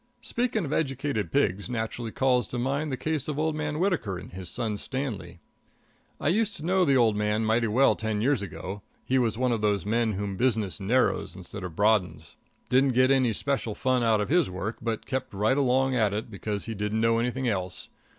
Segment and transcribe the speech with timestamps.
[0.21, 4.33] Speaking of educated pigs, naturally calls to mind the case of old man Whitaker and
[4.33, 5.41] his son, Stanley.
[6.19, 8.81] I used to know the old man mighty well ten years ago.
[9.05, 12.35] He was one of those men whom business narrows, instead of broadens.
[12.67, 16.31] Didn't get any special fun out of his work, but kept right along at it
[16.31, 17.89] because he didn't know anything else.